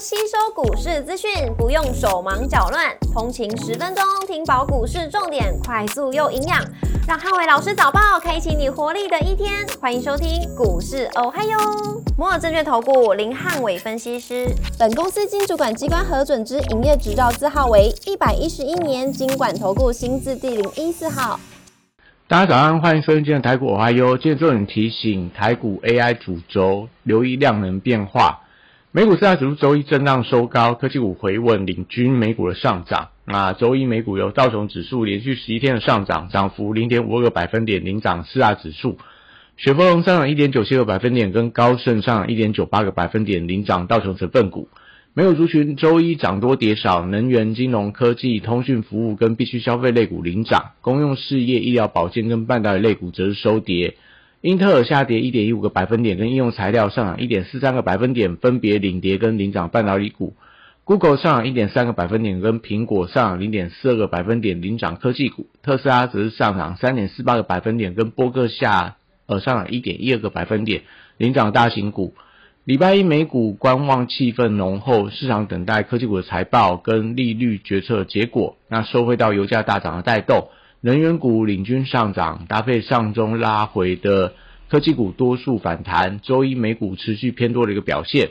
[0.00, 6.64] 吸收股市资讯，不用手忙脚乱，通勤十分钟听饱股市重点，快速又营养，
[7.08, 9.66] 让汉伟老师早报开启你活力的一天。
[9.80, 11.58] 欢迎收听股市哦嗨哟，
[12.16, 14.46] 摩尔证券投顾林汉伟分析师，
[14.78, 21.40] 本公司经主管机关核准之营业执照字号为一百一十一年经管投顾新字第零一四号。
[22.28, 24.16] 大家早上，欢迎收听今天台股哦嗨哟。
[24.16, 28.42] 今天重点提醒台股 AI 主轴，留意量能变化。
[28.90, 33.08] 美股四大指数周一震荡收高，科技股回稳，领军美股的上涨。
[33.26, 38.96] 那周一美股由道琼指数连续十一天的上涨，涨幅零点五二个百分点，领涨四大指数。
[39.58, 44.70] 雪佛龙上涨一点九七个百分点，跟高盛上涨一点九八个百分点，领涨道琼成分股。
[45.12, 53.96] 美股族群周一涨多跌少，能源、金融科技、通讯服务跟必需消费类股领涨，公用事业、医疗保健跟半导体类股则是收跌。
[54.40, 60.36] 英特尔下跌一点一五个百分点，跟应用材料上涨一点四三个百分点，分别领跌跟领涨半导体股。
[60.84, 65.48] Google 上涨一点三个百分点，跟苹果上涨零点四二个百分点，领涨科技股。
[65.62, 70.82] 特斯拉则是上涨三点四八个百分点，跟波克夏呃上涨一点一二个百分点，
[71.16, 72.14] 领涨大型股。
[72.64, 78.56] 礼拜一美股观望气氛浓厚，市场等待科技股的财报跟利率决策结果。
[78.68, 80.48] 那收回到油价大涨的带动。
[80.80, 84.34] 能源股领军上涨，搭配上周拉回的
[84.68, 86.20] 科技股多数反弹。
[86.20, 88.30] 周一美股持续偏多的一个表现，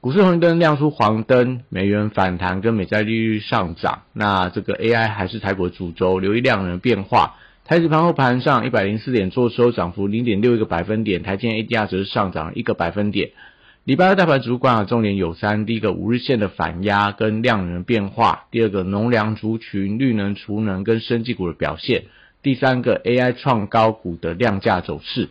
[0.00, 4.02] 股市红灯亮出黄灯，美元反弹跟美债利率上涨。
[4.14, 7.36] 那这个 AI 还是台股主轴，留意量能变化。
[7.64, 11.22] 台指盘后盘上一百零四点做收，涨幅零点六一个百分点。
[11.22, 13.30] 台积 ADR 则是上涨一个百分点。
[13.84, 22.02] 礼拜二大盘主管啊，重点有三：第一个五日线的反压跟量能变化；第二个农粮族群、绿能、储能跟生技股的表现；
[22.44, 25.30] 第三个 AI 创高股的量价走势。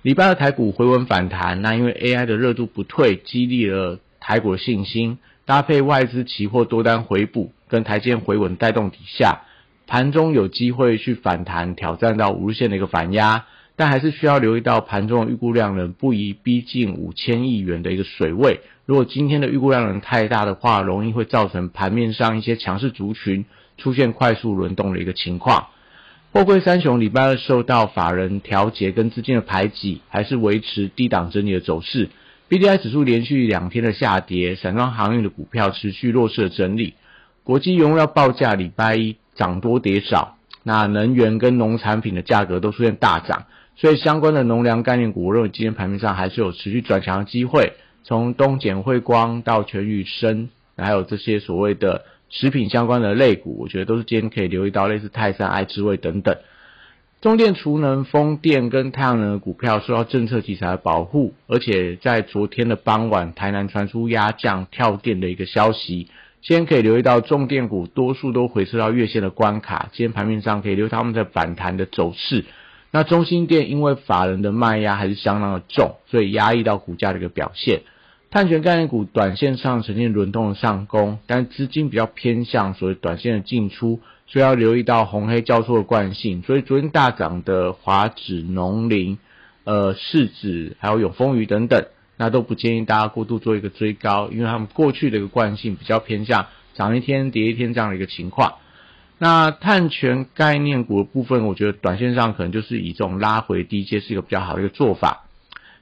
[0.00, 9.42] 礼拜二台股回稳反弹，那因为 AI 的热度不退，激励了台股的信心，搭配外资期货多单回补跟台积回稳带动底下，
[9.86, 13.44] 盘中有机会去反弹，挑战到五日线的一个反压。
[13.80, 18.60] 但还是需要留意到盘中的预估量能不宜逼近五千亿元的一个水位。
[18.84, 23.46] 如果今天的预估量能太大的话，容易会造成盘面上一些强势族群
[23.78, 25.68] 出现快速轮动的一个情况。
[26.30, 32.10] 货柜三雄礼拜二受到法人调节跟资金的排挤，还是维持低档整理的走势。
[32.48, 36.92] B D I 指数连续两天的下跌，散装航运的股票持续弱势的整理。
[37.44, 43.46] 国际原料报价礼拜一涨多跌少，那能源跟农产品的价格都出现大涨。
[43.76, 47.72] 所以相关的农粮概念股，我认为今天盘面上还是有持续转强的机会。
[48.02, 56.36] 从东碱汇光到全宇生，还有这些所谓的食品相关的类股，我觉得都是今天可以留意到，类似泰山、爱之味等等。
[57.20, 66.08] 中电、储能、风电跟太阳能的股票受到政策题材的保护，而且在昨天的傍晚，台南传出压降跳电的一个消息，
[66.42, 69.90] 今天可以留意到重电股多数都回撤到月线的关卡。
[69.92, 72.46] 今天盘面上可以留意他们的反弹的走势。
[72.92, 77.82] 那中心店因为法人的卖压还是相当的重，所以压抑到股价的一个表现。
[78.32, 86.42] 碳权概念股短线上呈现轮动的上攻，但资金比较偏向所谓短线的进出，所以要留意到红黑交错的惯性。
[86.42, 89.18] 所以昨天大涨的华指、农林、
[89.64, 91.86] 呃市指还有永丰鱼等等，
[92.16, 98.54] 那都不建议大家过度做一个追高，因为他们过去的一个惯性比较偏向涨一天跌一天这样的一个情况。
[99.22, 105.26] 那碳权概念股的部分，我觉得短线上可能就是以这种拉回低阶是一个比较好的一个做法。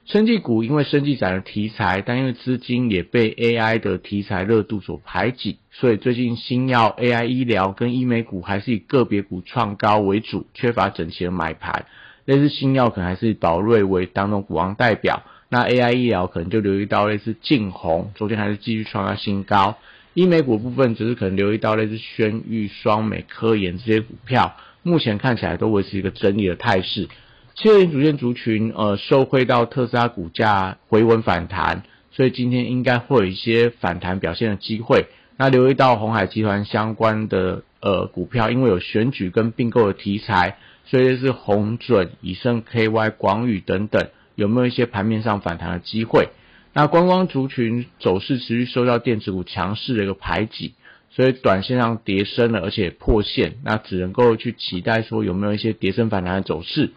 [0.03, 11.85] 生技股因为生技展的题材，但因为资金也被 AI 的题材热度所排挤，所以最近新药、AI 医疗跟医美股还是以个别股创高为主，缺乏整齐的买盘。
[12.25, 19.77] 类似新药可能还是宝瑞为当中股王代表，那 AI 医疗可能就留意到类似晋红，昨天还是继续创下新高。
[20.19, 27.07] 医美股部分只是可能留意到类似轩誉、双美、科研这些股票，目前看起来都维持一个整理的态势。
[27.55, 35.05] 汽车主线族群，呃，受惠到特斯拉股价回稳反弹，所以今天应该会有一些反弹表现的机会。
[35.37, 46.27] 那留意到红海集团相关的呃股票，因为有选举跟并购的题材，所以是红准、以盛 KY、广宇等等，有没有一些盘面上反弹的机会？
[46.73, 50.75] 那观光族群走势持续受到电子股强势的一个排挤，
[51.09, 56.91] 所以短线上跌升了，而且破线，那只能够去期待说有没有一些跌升反弹的走势。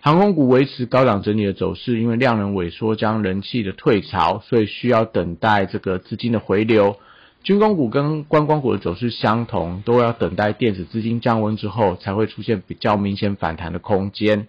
[0.00, 6.96] 航空股维持高档整理的走势，因为量能萎缩将人气的退潮，所以需要等待这个资金的回流。
[7.44, 14.48] 军工股跟观光股的走势相同，都要等待电子资金降温之后，才会出现比较明显反弹的空间。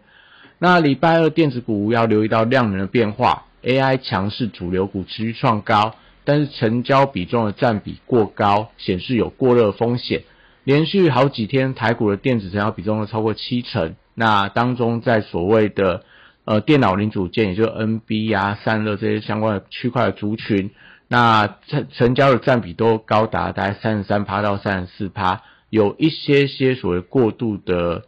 [0.57, 3.45] 那礼拜二电子股要留意到量能的变化。
[3.63, 5.95] AI 强势主流股持续创高，
[6.25, 10.24] 但是成交比重的占比过高，显示有过热风险。
[10.63, 16.04] 连续好几天台股的电子成交比重都超过七成，那当中在所谓的
[16.45, 20.71] 呃电脑零组件，也就是 NB 啊、散热这些相关的区块的族群，
[21.07, 28.04] 那成成交的占比都高达大概三十三趴到三十四趴，有一些些所谓过度的。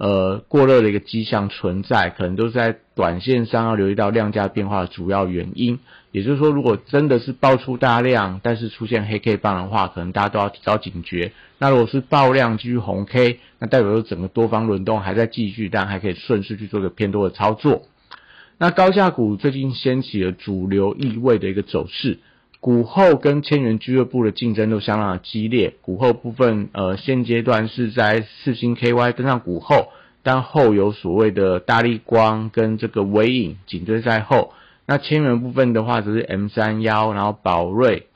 [0.00, 5.78] 呃，过热的一个迹象存在，可能都是在短线上要留意到量价变化的主要原因。
[6.10, 11.32] 也就是说，如果真的是爆出大量，但是出现黑 K 棒的话，可能大家都要提高警觉。
[11.58, 17.82] 那如果是爆量继续红 K，那代表说整个多方轮动还在继续，但还可以顺势去做个偏多的操作。
[18.56, 22.20] 那高价股最近掀起了主流意味的一个走势。
[22.60, 29.88] 股后跟千元俱乐部的竞争都相当的激烈，股后部分呃现阶段是在四星 KY 登上股后，
[30.22, 34.52] 但后有所谓的大力光跟这个微影紧追在后。
[34.84, 38.08] 那千元部分的话，则是 M 三幺，然后宝瑞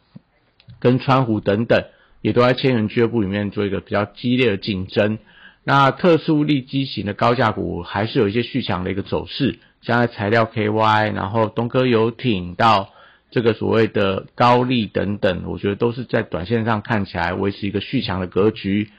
[0.79, 1.82] 跟川湖等等，
[2.20, 5.19] 也都在千元俱乐部里面做一个比较激烈的竞争。
[5.64, 12.90] 那特殊利基型的高价股还是有一些续强的一个走势，像在材料 KY，然后东哥游艇到。
[13.35, 18.91] 这个所谓的高利等等，我觉得都是在短线上看起来维持一个续强的格局。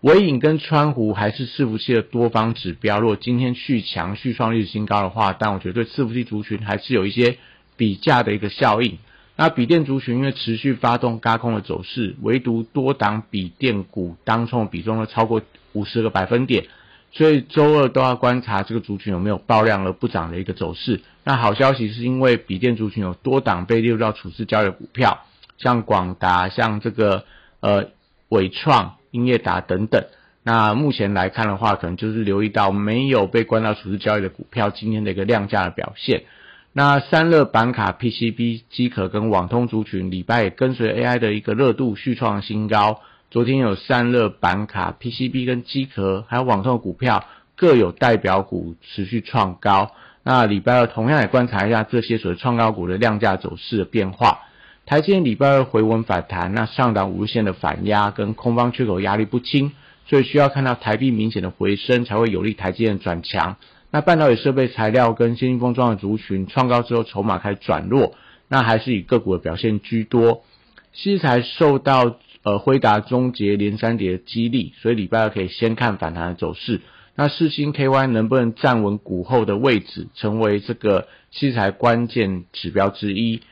[0.00, 7.36] 尾影跟川湖还是伺服器的多方指标，如果今天续强续创历史新高的话，但我觉得对伺服器族群还是有一些
[7.76, 8.96] 比价的一个效应。
[9.36, 15.42] 那笔电族群因为持续发动高空的走势，唯独多档笔电股当冲比重呢超过
[15.74, 16.64] 五十个百分点。
[17.12, 21.02] 所以周二都要观察这个族群有没有爆量而不涨的一个走势。
[21.24, 25.26] 那好消息是因为笔电族群有多档被列入到处置交易的股票，
[25.58, 27.24] 像广达、像这个
[27.60, 27.88] 呃
[28.30, 30.06] 伟创、英业达等等。
[30.42, 36.24] 那目前来看的话，可能就是留意到没有被关到处置交易的股票今天的一个量价的表现。
[36.72, 43.02] 那三热板卡、PCB、机壳跟网通族群，礼拜也跟随 AI 的一个热度续创新高。
[43.32, 47.24] 昨天有散热板卡、PCB 跟机壳，还有网通的股票
[47.56, 49.92] 各有代表股持续创高。
[50.22, 54.40] 那礼拜二同样也观察一下这些所谓创高股的量价走势的变化。
[54.84, 59.72] 台积电礼拜二回稳反弹，那上档五日线的反压跟空方缺口压力不轻，
[60.06, 63.56] 所以需要看到台币明显的回升才会有利台积电转强。
[63.90, 68.14] 那半导体设备材料跟先进封装的族群创高之后，筹码开始转弱，
[68.48, 70.44] 那还是以个股的表现居多。
[70.92, 76.80] 西材受到呃，辉达终结连三跌的激励，所以礼拜二可以先看反弹的走势。
[77.14, 83.42] 那四星 KY 能不能站稳股后的位置，成为这个器材关键指标之一。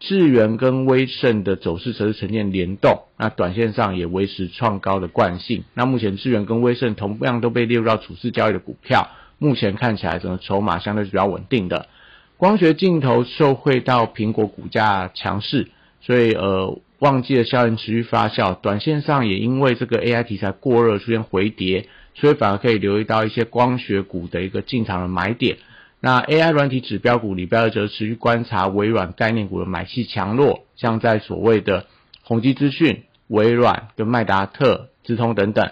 [0.00, 5.64] 智源跟威盛的走势则是呈现联动，那短线上也维持创高的惯性。
[5.74, 9.08] 那目前智源跟威盛同样都被列入到处置交易的股票，
[9.38, 11.88] 目前看起来整个筹码相对是比较稳定的。
[12.36, 15.68] 光学镜头受惠到苹果股价强势，
[16.00, 16.78] 所以呃。
[16.98, 25.58] 旺季的效应持续发酵，短线上也因为这个 AI 题材过热出现回跌，所以反而可以留意到一些光学股的一个进场的买点。
[26.00, 31.86] 那 AI 软体指标股里边则持续观察微软概念股的买气强弱，像在所谓的
[32.22, 35.70] 宏基资讯、微软跟麦达特、资通等等。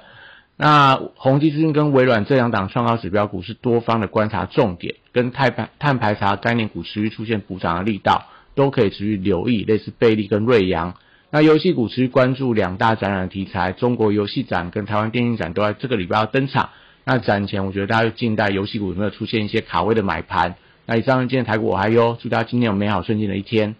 [0.56, 10.94] 那宏基资讯跟微软这两档创高指标股是多方的观察重点，跟碳排碳排查概念股持续出现补涨的力道，都可以持续留意，类似贝利跟瑞阳。
[11.28, 16.70] 那游戏股持续关注两大展览题材，中国游戏展跟台湾电影展都在这个礼拜要登场。
[17.04, 20.54] 那展前，我觉得大家就静待游戏股有没有出现一些卡位的买盘。
[20.86, 23.74] 那以上今天台股我还有，祝大家今天有美好顺境的一天。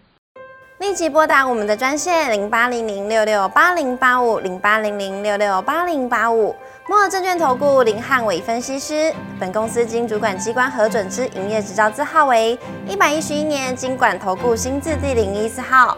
[0.79, 6.53] 立即拨打我们的专线零八零零六六八零八五零八零零六六八零八五。
[6.87, 15.97] 摩尔证券投顾林汉伟分析师，本公司经主管机关核准之营业执照字号为一百一十一年经管投顾新字第零一四号。